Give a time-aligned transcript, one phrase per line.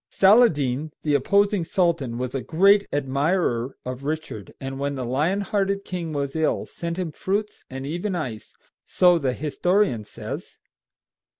[0.09, 5.85] Saladin, the opposing sultan, was a great admirer of Richard, and when the lion hearted
[5.85, 8.55] king was ill, sent him fruits and even ice,
[8.87, 10.57] so the historian says.